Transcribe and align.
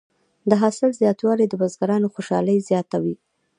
د 0.49 0.51
حاصل 0.61 0.89
زیاتوالی 1.01 1.45
د 1.49 1.53
بزګرانو 1.61 2.11
خوشحالي 2.15 2.57
زیاته 2.69 2.97
وي. 3.03 3.15